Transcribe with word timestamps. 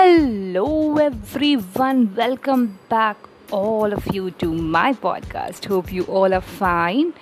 Hello, 0.00 0.96
everyone. 0.96 2.14
Welcome 2.16 2.78
back, 2.88 3.18
all 3.50 3.92
of 3.92 4.06
you, 4.14 4.30
to 4.42 4.46
my 4.50 4.94
podcast. 4.94 5.66
Hope 5.66 5.92
you 5.92 6.04
all 6.04 6.32
are 6.32 6.40
fine 6.40 7.12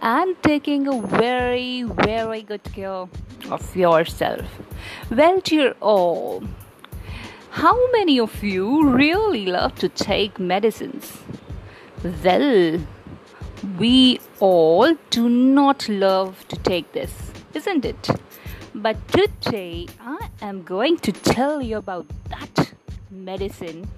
and 0.00 0.40
taking 0.44 0.86
a 0.86 1.00
very, 1.00 1.82
very 1.82 2.42
good 2.42 2.62
care 2.62 3.08
of 3.50 3.74
yourself. 3.74 4.46
Well, 5.10 5.40
dear 5.40 5.74
all, 5.80 6.44
how 7.50 7.74
many 7.90 8.20
of 8.20 8.40
you 8.44 8.88
really 8.88 9.46
love 9.46 9.74
to 9.80 9.88
take 9.88 10.38
medicines? 10.38 11.18
Well, 12.22 12.78
we 13.80 14.20
all 14.38 14.96
do 15.10 15.28
not 15.28 15.88
love 15.88 16.46
to 16.46 16.56
take 16.58 16.92
this, 16.92 17.32
isn't 17.54 17.84
it? 17.84 18.08
But 18.74 18.96
today 19.08 19.86
I 20.00 20.28
am 20.42 20.62
going 20.62 20.98
to 20.98 21.12
tell 21.12 21.62
you 21.62 21.78
about 21.78 22.06
that 22.28 22.72
medicine 23.10 23.90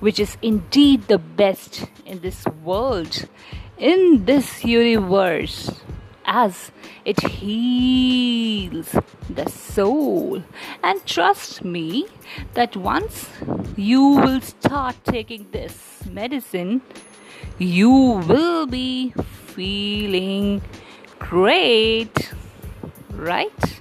which 0.00 0.18
is 0.18 0.36
indeed 0.42 1.06
the 1.08 1.18
best 1.18 1.86
in 2.04 2.20
this 2.20 2.44
world, 2.64 3.28
in 3.78 4.24
this 4.24 4.64
universe, 4.64 5.70
as 6.24 6.72
it 7.04 7.20
heals 7.20 8.96
the 9.30 9.48
soul. 9.48 10.42
And 10.82 11.04
trust 11.06 11.64
me 11.64 12.06
that 12.54 12.76
once 12.76 13.28
you 13.76 14.02
will 14.02 14.40
start 14.40 14.96
taking 15.04 15.46
this 15.52 16.04
medicine, 16.10 16.82
you 17.58 17.90
will 18.26 18.66
be 18.66 19.12
feeling 19.54 20.62
great, 21.18 22.32
right? 23.12 23.80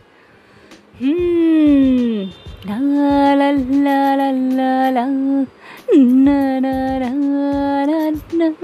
Hmm. 0.98 2.32
La 2.63 2.79
la 2.79 3.35
la 3.35 4.15
la 4.15 4.32
la 4.32 4.90
la. 4.96 5.05
Na 5.91 6.60
na 6.60 6.99
na 6.99 7.10
na 8.32 8.55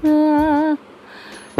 na. 0.00 0.76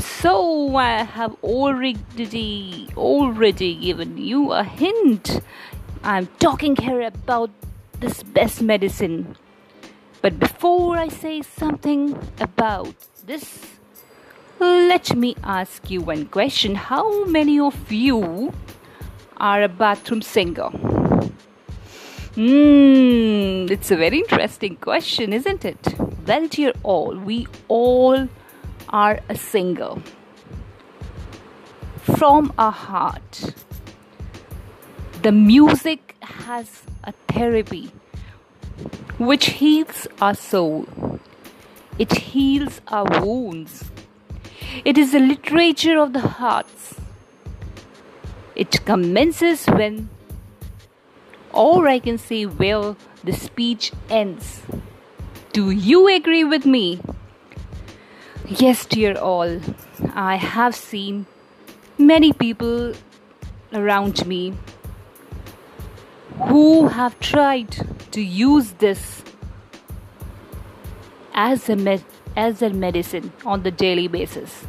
So 0.01 0.75
I 0.77 1.05
have 1.05 1.37
already 1.45 2.89
already 2.97 3.75
given 3.75 4.17
you 4.17 4.53
a 4.53 4.65
hint. 4.65 5.41
I'm 6.03 6.29
talking 6.39 6.77
here 6.77 7.03
about 7.03 7.51
this 8.01 8.23
best 8.23 8.63
medicine. 8.63 9.37
But 10.23 10.39
before 10.41 10.97
I 10.97 11.09
say 11.09 11.43
something 11.43 12.17
about 12.41 12.95
this, 13.27 13.77
let 14.59 15.15
me 15.15 15.37
ask 15.45 15.91
you 15.91 16.01
one 16.01 16.25
question. 16.25 16.75
How 16.75 17.27
many 17.27 17.61
of 17.61 17.93
you 17.93 18.55
are 19.37 19.63
a 19.63 19.69
bathroom 19.69 20.23
singer? 20.23 20.71
Hmm, 22.35 23.67
it's 23.71 23.91
a 23.91 23.97
very 23.97 24.19
interesting 24.19 24.77
question, 24.77 25.33
isn't 25.33 25.65
it? 25.65 25.95
Well, 26.27 26.49
dear 26.49 26.73
all, 26.83 27.17
we 27.17 27.47
all 27.69 28.29
are 28.89 29.21
a 29.29 29.37
singer 29.37 29.95
from 32.03 32.53
our 32.59 32.73
heart. 32.73 33.55
The 35.23 35.33
music 35.33 36.17
has 36.23 36.83
a 37.05 37.13
therapy 37.29 37.93
which 39.19 39.47
heals 39.47 40.07
our 40.21 40.35
soul, 40.35 40.87
it 41.99 42.13
heals 42.13 42.81
our 42.89 43.07
wounds. 43.25 43.85
It 44.85 44.99
is 44.99 45.13
the 45.13 45.21
literature 45.21 45.99
of 45.99 46.13
the 46.13 46.21
hearts 46.21 46.97
it 48.55 48.85
commences 48.85 49.67
when, 49.67 50.09
or 51.53 51.89
I 51.89 51.99
can 51.99 52.19
say, 52.19 52.45
where 52.45 52.97
the 53.23 53.33
speech 53.33 53.93
ends. 54.09 54.63
Do 55.53 55.71
you 55.71 56.09
agree 56.15 56.45
with 56.45 56.67
me? 56.67 57.01
Yes, 58.47 58.85
dear 58.87 59.17
all, 59.17 59.61
I 60.15 60.37
have 60.37 60.75
seen 60.75 61.27
many 61.97 62.33
people 62.33 62.93
around 63.73 64.27
me 64.27 64.55
who 66.49 66.89
have 66.89 67.19
tried 67.21 67.87
to 68.11 68.21
use 68.21 68.73
this 68.73 69.23
as 71.35 71.69
a 71.69 71.77
med- 71.77 72.05
as 72.37 72.63
a 72.63 72.71
medicine 72.71 73.33
on 73.47 73.63
the 73.63 73.71
daily 73.71 74.09
basis. 74.09 74.65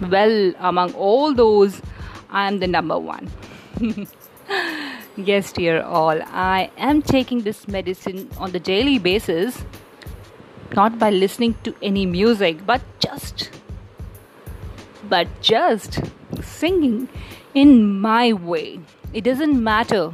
Well, 0.00 0.54
among 0.58 0.94
all 0.94 1.34
those 1.34 1.82
I 2.30 2.46
am 2.48 2.58
the 2.58 2.66
number 2.66 2.98
one. 2.98 3.30
yes, 5.16 5.52
dear 5.52 5.82
all, 5.82 6.20
I 6.22 6.70
am 6.76 7.02
taking 7.02 7.42
this 7.42 7.66
medicine 7.68 8.28
on 8.38 8.52
the 8.52 8.60
daily 8.60 8.98
basis, 8.98 9.64
not 10.74 10.98
by 10.98 11.10
listening 11.10 11.56
to 11.64 11.74
any 11.82 12.06
music, 12.06 12.66
but 12.66 12.82
just, 13.00 13.50
but 15.08 15.28
just 15.40 16.00
singing 16.42 17.08
in 17.54 18.00
my 18.00 18.32
way. 18.32 18.80
It 19.14 19.24
doesn't 19.24 19.62
matter 19.62 20.12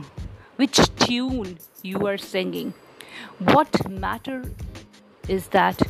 which 0.57 0.79
tune 0.97 1.59
you 1.83 2.07
are 2.07 2.19
singing. 2.19 2.75
What 3.39 3.89
matter 3.91 4.45
is 5.29 5.49
that 5.49 5.83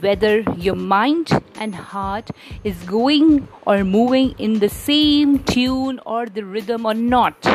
whether 0.00 0.40
your 0.56 0.74
mind 0.74 1.30
and 1.56 1.74
heart 1.74 2.30
is 2.62 2.76
going 2.84 3.48
or 3.66 3.84
moving 3.84 4.34
in 4.38 4.58
the 4.58 4.68
same 4.68 5.38
tune 5.44 6.00
or 6.06 6.26
the 6.26 6.44
rhythm 6.44 6.86
or 6.86 6.94
not. 6.94 7.46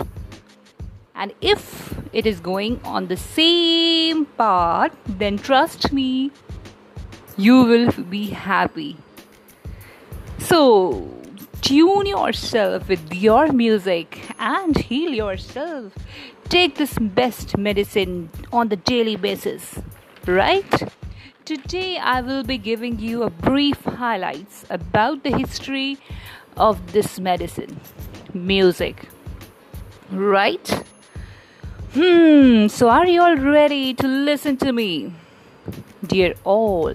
And 1.15 1.33
if 1.41 1.99
it 2.13 2.25
is 2.25 2.39
going 2.39 2.79
on 2.83 3.07
the 3.07 3.17
same 3.17 4.25
path, 4.25 4.95
then 5.05 5.37
trust 5.37 5.91
me, 5.91 6.31
you 7.37 7.63
will 7.63 7.91
be 8.03 8.27
happy. 8.27 8.97
So, 10.37 11.09
tune 11.61 12.05
yourself 12.05 12.87
with 12.87 13.13
your 13.13 13.51
music 13.51 14.29
and 14.39 14.77
heal 14.77 15.13
yourself. 15.13 15.93
Take 16.47 16.75
this 16.75 16.97
best 16.97 17.57
medicine 17.57 18.29
on 18.51 18.69
the 18.69 18.75
daily 18.77 19.15
basis, 19.15 19.79
right? 20.25 20.89
Today 21.49 21.97
I 21.97 22.21
will 22.21 22.43
be 22.43 22.59
giving 22.59 22.99
you 22.99 23.23
a 23.23 23.31
brief 23.31 23.83
highlights 23.83 24.65
about 24.69 25.23
the 25.23 25.35
history 25.35 25.97
of 26.55 26.91
this 26.91 27.19
medicine, 27.19 27.79
music. 28.35 29.07
Right? 30.11 30.69
Hmm, 31.95 32.67
so 32.67 32.89
are 32.89 33.07
you 33.07 33.23
all 33.23 33.35
ready 33.35 33.95
to 33.95 34.07
listen 34.07 34.57
to 34.57 34.71
me? 34.71 35.11
Dear 36.05 36.35
all, 36.43 36.93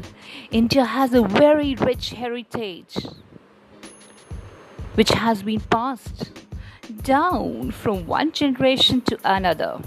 India 0.53 0.85
has 0.85 1.15
a 1.15 1.23
very 1.23 1.75
rich 1.75 2.11
heritage 2.11 2.95
which 4.95 5.11
has 5.11 5.43
been 5.43 5.63
passed 5.63 6.31
down 7.03 7.73
from 7.73 8.07
one 8.07 8.31
generation 8.31 9.01
to 9.01 9.19
another. 9.25 9.81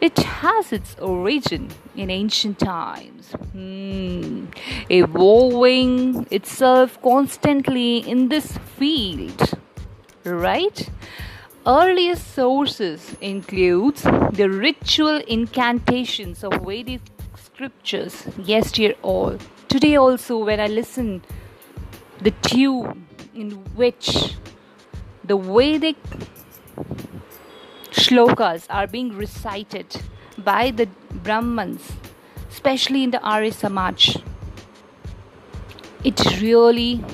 It 0.00 0.18
has 0.18 0.72
its 0.72 0.94
origin 1.00 1.70
in 1.96 2.10
ancient 2.10 2.58
times, 2.58 3.32
hmm, 3.52 4.46
evolving 4.90 6.26
itself 6.30 7.00
constantly 7.02 7.98
in 7.98 8.28
this 8.28 8.58
field, 8.76 9.54
right? 10.24 10.90
Earliest 11.66 12.34
sources 12.34 13.16
includes 13.20 14.02
the 14.02 14.48
ritual 14.48 15.16
incantations 15.26 16.44
of 16.44 16.52
Vedic 16.62 17.00
scriptures. 17.34 18.24
Yes, 18.38 18.70
dear 18.72 18.94
all. 19.02 19.38
Today 19.68 19.96
also, 19.96 20.44
when 20.44 20.60
I 20.60 20.66
listen 20.66 21.22
the 22.20 22.30
tune 22.30 23.06
in 23.34 23.52
which 23.74 24.36
the 25.24 25.36
Vedic 25.36 25.96
shlokas 28.06 28.66
are 28.70 28.86
being 28.86 29.16
recited 29.16 29.86
by 30.38 30.70
the 30.70 30.88
Brahmans, 31.24 31.80
especially 32.48 33.02
in 33.02 33.10
the 33.10 33.20
Arya 33.20 33.50
Samaj. 33.50 34.18
It 36.04 36.40
really 36.40 37.04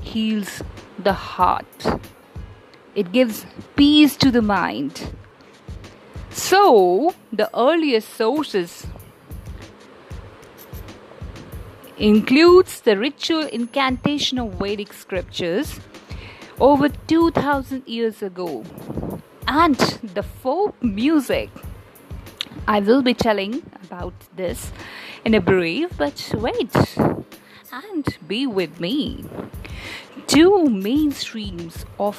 heals 0.00 0.62
the 0.98 1.12
heart. 1.12 2.00
It 2.94 3.12
gives 3.12 3.44
peace 3.76 4.16
to 4.16 4.30
the 4.30 4.40
mind. 4.40 5.12
So, 6.30 7.14
the 7.30 7.50
earliest 7.54 8.08
sources 8.14 8.86
includes 11.98 12.80
the 12.80 12.96
ritual 12.96 13.46
incantation 13.48 14.38
of 14.38 14.54
Vedic 14.54 14.94
scriptures 14.94 15.78
over 16.58 16.88
2000 16.88 17.86
years 17.86 18.22
ago 18.22 18.64
and 19.48 19.76
the 20.14 20.22
folk 20.22 20.80
music. 20.82 21.48
I 22.66 22.80
will 22.80 23.00
be 23.02 23.14
telling 23.14 23.62
about 23.82 24.12
this 24.36 24.70
in 25.24 25.34
a 25.34 25.40
brief, 25.40 25.96
but 25.96 26.32
wait 26.34 26.74
and 27.72 28.18
be 28.28 28.46
with 28.46 28.78
me. 28.78 29.24
Two 30.26 30.66
mainstreams 30.68 31.86
of 31.98 32.18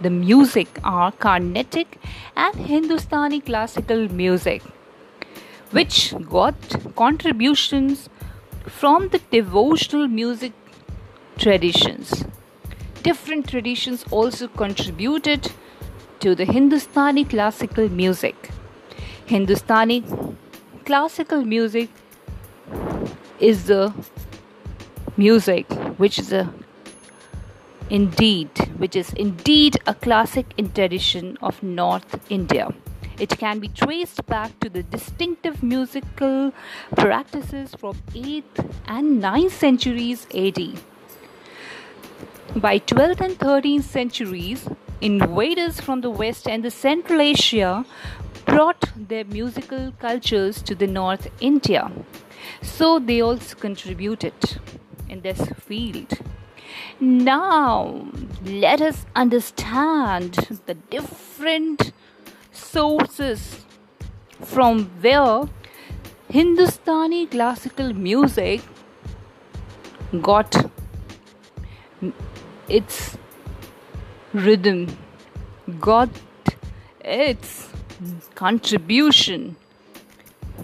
the 0.00 0.10
music 0.10 0.68
are 0.84 1.10
Carnatic 1.10 1.98
and 2.36 2.54
Hindustani 2.54 3.40
classical 3.40 4.08
music, 4.08 4.62
which 5.72 6.14
got 6.30 6.54
contributions 6.94 8.08
from 8.66 9.08
the 9.08 9.18
devotional 9.32 10.06
music 10.06 10.52
traditions. 11.38 12.24
Different 13.02 13.48
traditions 13.48 14.04
also 14.12 14.46
contributed 14.46 15.50
to 16.24 16.34
the 16.34 16.46
Hindustani 16.46 17.24
classical 17.26 17.90
music. 17.90 18.50
Hindustani 19.26 20.02
classical 20.86 21.44
music 21.44 21.90
is 23.38 23.64
the 23.66 23.92
music 25.18 25.70
which 25.98 26.18
is 26.18 26.32
a 26.32 26.52
indeed 27.90 28.48
which 28.78 28.96
is 28.96 29.12
indeed 29.24 29.76
a 29.86 29.94
classic 29.94 30.46
in 30.56 30.70
tradition 30.72 31.36
of 31.42 31.62
north 31.62 32.16
india 32.38 32.68
it 33.26 33.36
can 33.42 33.58
be 33.64 33.68
traced 33.68 34.24
back 34.26 34.58
to 34.60 34.68
the 34.68 34.82
distinctive 34.82 35.62
musical 35.62 36.52
practices 36.96 37.74
from 37.78 37.94
8th 38.12 38.64
and 38.86 39.22
9th 39.22 39.52
centuries 39.52 40.26
AD. 40.34 40.58
By 42.56 42.78
12th 42.80 43.20
and 43.20 43.38
13th 43.38 43.84
centuries, 43.84 44.66
invaders 45.00 45.80
from 45.80 46.00
the 46.00 46.10
West 46.10 46.48
and 46.48 46.64
the 46.64 46.70
Central 46.70 47.20
Asia 47.20 47.84
brought 48.44 48.90
their 48.96 49.24
musical 49.24 49.92
cultures 50.00 50.62
to 50.62 50.74
the 50.74 50.86
North 50.86 51.28
India. 51.40 51.90
So 52.62 52.98
they 52.98 53.20
also 53.20 53.56
contributed 53.56 54.34
in 55.08 55.22
this 55.22 55.40
field. 55.66 56.18
Now, 57.00 58.06
let 58.44 58.80
us 58.80 59.06
understand 59.14 60.34
the 60.66 60.74
different 60.74 61.92
sources 62.52 63.64
from 64.40 64.86
where 65.00 65.48
Hindustani 66.28 67.26
classical 67.26 67.92
music 67.92 68.60
got 70.20 70.70
its 72.68 73.16
rhythm, 74.34 74.96
got 75.80 76.10
its 77.00 77.68
contribution. 78.34 79.56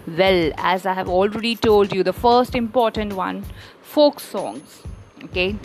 Well, 0.07 0.51
as 0.57 0.85
I 0.85 0.93
have 0.93 1.09
already 1.09 1.55
told 1.55 1.93
you, 1.93 2.03
the 2.03 2.13
first 2.13 2.53
important 2.53 3.13
one 3.13 3.45
folk 3.81 4.19
songs. 4.19 4.81
Okay, 5.23 5.55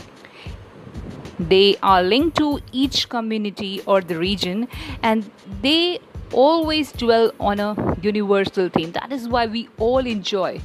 they 1.39 1.77
are 1.83 2.03
linked 2.03 2.37
to 2.39 2.61
each 2.73 3.09
community 3.09 3.83
or 3.87 4.01
the 4.01 4.19
region 4.19 4.69
and 5.03 5.31
they 5.63 5.99
always 6.33 6.93
dwell 6.93 7.33
on 7.41 7.61
a 7.61 7.97
universal 8.03 8.69
theme. 8.69 8.93
That 8.93 9.13
is 9.13 9.29
why 9.29 9.47
we 9.47 9.69
all 9.79 10.07
enjoy. 10.07 10.61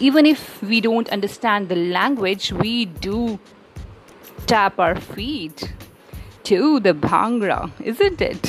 Even 0.00 0.26
if 0.26 0.62
we 0.62 0.80
don't 0.80 1.08
understand 1.10 1.68
the 1.68 1.76
language, 1.76 2.52
we 2.52 2.86
do 2.86 3.38
tap 4.46 4.78
our 4.78 4.96
feet 4.96 5.72
to 6.48 6.80
the 6.80 6.94
bhangra, 6.94 7.70
isn't 7.84 8.20
it? 8.22 8.42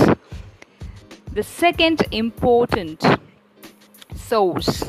The 1.33 1.43
second 1.43 2.01
important 2.11 3.05
source 4.15 4.83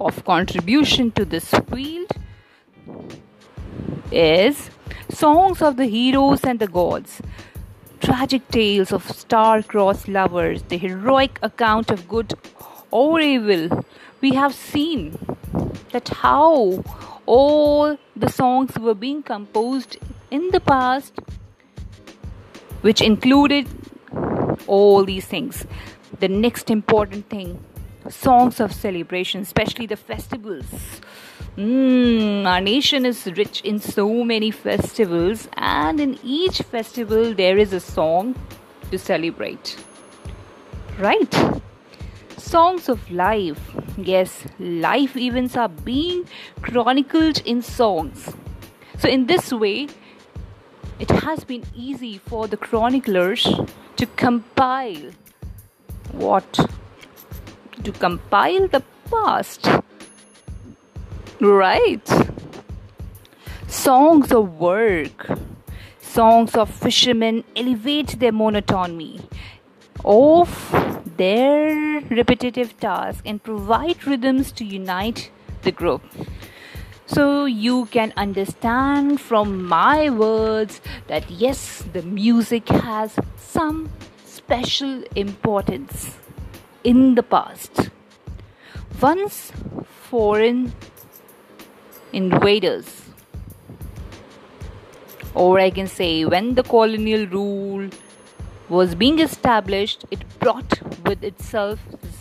of 0.00 0.24
contribution 0.24 1.10
to 1.12 1.24
this 1.26 1.50
field 1.70 2.10
is 4.10 4.70
songs 5.10 5.60
of 5.60 5.76
the 5.76 5.84
heroes 5.84 6.42
and 6.44 6.58
the 6.58 6.66
gods 6.66 7.20
tragic 8.00 8.48
tales 8.48 8.90
of 8.92 9.08
star-crossed 9.10 10.08
lovers, 10.08 10.62
the 10.62 10.78
heroic 10.78 11.38
account 11.42 11.90
of 11.90 12.08
good 12.08 12.32
or 12.90 13.20
evil. 13.20 13.84
We 14.22 14.34
have 14.34 14.54
seen 14.54 15.18
that 15.92 16.08
how 16.08 16.82
all 17.26 17.98
the 18.16 18.30
songs 18.30 18.78
were 18.78 18.94
being 18.94 19.22
composed 19.22 19.98
in 20.30 20.50
the 20.50 20.60
past, 20.60 21.12
which 22.82 23.00
included 23.00 23.66
all 24.66 25.04
these 25.04 25.26
things. 25.26 25.66
The 26.18 26.28
next 26.28 26.70
important 26.70 27.28
thing 27.28 27.58
songs 28.08 28.60
of 28.60 28.72
celebration, 28.72 29.42
especially 29.42 29.86
the 29.86 29.96
festivals. 29.96 30.64
Mm, 31.56 32.46
our 32.46 32.60
nation 32.60 33.04
is 33.04 33.26
rich 33.36 33.60
in 33.62 33.78
so 33.78 34.24
many 34.24 34.50
festivals, 34.50 35.48
and 35.56 36.00
in 36.00 36.18
each 36.22 36.62
festival, 36.62 37.34
there 37.34 37.58
is 37.58 37.72
a 37.72 37.80
song 37.80 38.34
to 38.90 38.98
celebrate. 38.98 39.76
Right? 40.98 41.62
Songs 42.36 42.88
of 42.88 43.10
life. 43.10 43.60
Yes, 43.96 44.44
life 44.58 45.16
events 45.16 45.56
are 45.56 45.68
being 45.68 46.26
chronicled 46.62 47.42
in 47.44 47.62
songs. 47.62 48.32
So, 48.98 49.08
in 49.08 49.26
this 49.26 49.52
way, 49.52 49.88
it 51.00 51.10
has 51.10 51.44
been 51.44 51.64
easy 51.74 52.18
for 52.18 52.46
the 52.46 52.56
chroniclers 52.56 53.48
to 53.96 54.06
compile 54.16 55.10
what 56.12 56.58
to 57.82 57.92
compile 57.92 58.68
the 58.68 58.82
past. 59.10 59.66
Right? 61.40 62.06
Songs 63.66 64.30
of 64.30 64.60
work, 64.60 65.38
songs 66.02 66.54
of 66.54 66.68
fishermen 66.68 67.44
elevate 67.56 68.18
their 68.20 68.32
monotony 68.32 69.20
of 70.04 70.50
their 71.16 72.00
repetitive 72.10 72.78
task 72.78 73.22
and 73.24 73.42
provide 73.42 74.06
rhythms 74.06 74.52
to 74.52 74.64
unite 74.64 75.30
the 75.62 75.72
group. 75.72 76.02
So 77.12 77.44
you 77.44 77.86
can 77.86 78.12
understand 78.16 79.20
from 79.20 79.64
my 79.66 80.10
words 80.10 80.80
that 81.08 81.28
yes, 81.28 81.82
the 81.92 82.02
music 82.02 82.68
has 82.68 83.18
some 83.36 83.90
special 84.24 85.02
importance 85.16 86.18
in 86.84 87.16
the 87.16 87.24
past. 87.24 87.90
Once 89.02 89.50
foreign 90.08 90.72
invaders, 92.12 93.02
or 95.34 95.58
I 95.58 95.70
can 95.70 95.88
say 95.88 96.24
when 96.24 96.54
the 96.54 96.62
colonial 96.62 97.26
rule 97.26 97.90
was 98.68 98.94
being 98.94 99.18
established, 99.18 100.04
it 100.12 100.22
brought 100.38 100.80
with 101.04 101.24
itself 101.24 101.80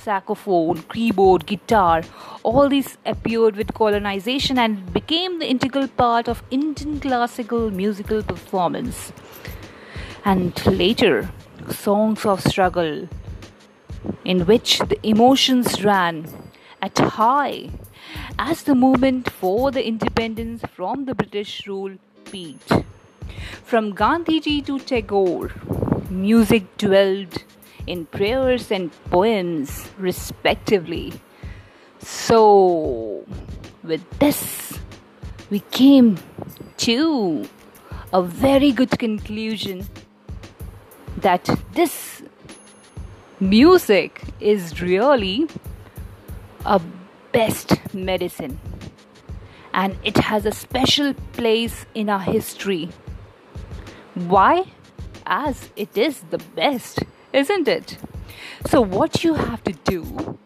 saxophone, 0.09 0.81
keyboard, 0.93 1.45
guitar. 1.45 2.01
All 2.41 2.69
these 2.75 2.97
appeared 3.05 3.55
with 3.55 3.73
colonization 3.79 4.57
and 4.57 4.91
became 4.91 5.37
the 5.39 5.49
integral 5.55 5.87
part 5.87 6.27
of 6.27 6.41
Indian 6.49 6.99
classical 6.99 7.69
musical 7.81 8.23
performance. 8.23 9.11
And 10.25 10.65
later, 10.65 11.29
songs 11.81 12.25
of 12.25 12.41
struggle, 12.41 13.07
in 14.25 14.45
which 14.47 14.79
the 14.93 14.99
emotions 15.03 15.83
ran 15.83 16.25
at 16.81 16.97
high 16.97 17.69
as 18.37 18.63
the 18.63 18.75
movement 18.75 19.29
for 19.41 19.69
the 19.71 19.85
independence 19.85 20.63
from 20.77 21.05
the 21.05 21.15
British 21.21 21.67
rule 21.67 21.95
peaked. 22.31 22.73
From 23.63 23.93
Gandhiji 24.01 24.57
to 24.65 24.79
Tagore, 24.79 25.51
music 26.09 26.65
dwelled 26.77 27.43
in 27.89 28.05
prayers 28.05 28.71
and 28.71 28.91
poems, 29.09 29.89
respectively. 29.97 31.11
So, 31.99 33.25
with 33.83 34.03
this, 34.19 34.77
we 35.49 35.61
came 35.71 36.17
to 36.77 37.49
a 38.13 38.21
very 38.21 38.71
good 38.71 38.97
conclusion 38.99 39.87
that 41.17 41.49
this 41.73 42.21
music 43.39 44.21
is 44.39 44.81
really 44.81 45.47
a 46.65 46.79
best 47.31 47.73
medicine 47.93 48.59
and 49.73 49.97
it 50.03 50.17
has 50.17 50.45
a 50.45 50.51
special 50.51 51.13
place 51.33 51.85
in 51.95 52.09
our 52.09 52.19
history. 52.19 52.89
Why? 54.13 54.65
As 55.25 55.69
it 55.75 55.97
is 55.97 56.21
the 56.29 56.39
best, 56.55 56.99
isn't 57.33 57.67
it? 57.67 57.97
So, 58.67 58.81
what 58.81 59.23
you 59.23 59.33
have 59.35 59.63
to 59.63 59.73
do, 59.73 60.37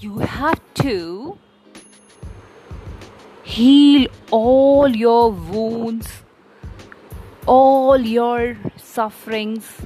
you 0.00 0.18
have 0.18 0.60
to 0.74 1.38
heal 3.42 4.08
all 4.30 4.88
your 4.88 5.30
wounds, 5.30 6.22
all 7.46 8.00
your 8.00 8.56
sufferings 8.76 9.82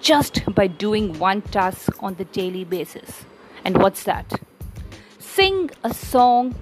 just 0.00 0.42
by 0.54 0.66
doing 0.66 1.18
one 1.18 1.42
task 1.42 2.02
on 2.02 2.14
the 2.14 2.24
daily 2.24 2.64
basis. 2.64 3.24
And 3.64 3.76
what's 3.78 4.04
that? 4.04 4.40
Sing 5.18 5.70
a 5.84 5.92
song 5.92 6.54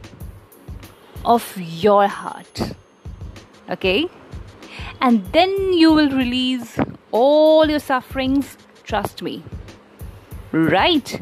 of 1.25 1.57
your 1.57 2.09
heart. 2.09 2.73
Okay? 3.71 4.09
And 5.01 5.25
then 5.33 5.73
you 5.73 5.93
will 5.93 6.11
release 6.11 6.79
all 7.13 7.69
your 7.69 7.79
sufferings. 7.79 8.57
Trust 8.89 9.21
me. 9.21 9.43
Right? 10.51 11.21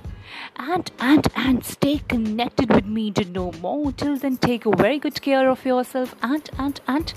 And 0.55 0.89
and 1.01 1.27
and 1.35 1.65
stay 1.65 1.99
connected 1.99 2.73
with 2.73 2.87
me 2.87 3.11
to 3.11 3.25
know 3.25 3.51
more. 3.61 3.91
Till 3.91 4.17
then, 4.17 4.37
take 4.37 4.63
very 4.65 5.01
good 5.01 5.21
care 5.21 5.51
of 5.51 5.65
yourself 5.67 6.15
and 6.23 6.49
and 6.57 6.81
and 6.87 7.13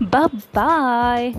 bye 0.00 0.26
bye. 0.52 1.36